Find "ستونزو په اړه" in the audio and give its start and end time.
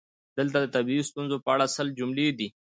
1.09-1.65